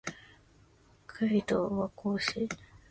[1.07, 2.49] 北海道和寒町